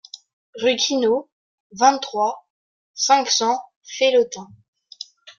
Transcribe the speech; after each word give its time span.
Rue 0.55 0.77
Quinault, 0.77 1.29
vingt-trois, 1.73 2.47
cinq 2.95 3.29
cents 3.29 3.61
Felletin 3.83 4.47